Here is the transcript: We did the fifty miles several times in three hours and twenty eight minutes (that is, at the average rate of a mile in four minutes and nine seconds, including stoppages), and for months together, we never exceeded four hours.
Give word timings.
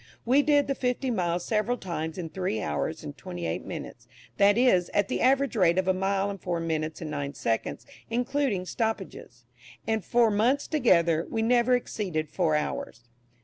We 0.25 0.41
did 0.41 0.65
the 0.65 0.73
fifty 0.73 1.11
miles 1.11 1.45
several 1.45 1.77
times 1.77 2.17
in 2.17 2.29
three 2.29 2.59
hours 2.59 3.03
and 3.03 3.15
twenty 3.15 3.45
eight 3.45 3.63
minutes 3.63 4.07
(that 4.37 4.57
is, 4.57 4.89
at 4.95 5.09
the 5.09 5.21
average 5.21 5.55
rate 5.55 5.77
of 5.77 5.87
a 5.87 5.93
mile 5.93 6.31
in 6.31 6.39
four 6.39 6.59
minutes 6.59 7.01
and 7.01 7.11
nine 7.11 7.35
seconds, 7.35 7.85
including 8.09 8.65
stoppages), 8.65 9.45
and 9.85 10.03
for 10.03 10.31
months 10.31 10.65
together, 10.67 11.27
we 11.29 11.43
never 11.43 11.75
exceeded 11.75 12.31
four 12.31 12.55
hours. 12.55 13.03